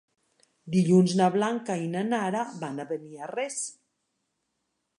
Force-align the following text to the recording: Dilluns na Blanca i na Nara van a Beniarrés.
Dilluns 0.75 1.11
na 1.19 1.27
Blanca 1.35 1.75
i 1.81 1.85
na 1.95 2.03
Nara 2.07 2.41
van 2.63 2.81
a 2.81 2.87
Beniarrés. 2.93 3.61